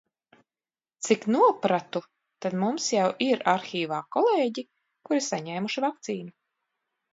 [1.07, 2.01] Cik nopratu,
[2.45, 4.67] tad mums jau ir arhīvā kolēģi,
[5.11, 6.37] kuri saņēmuši vakcīnu.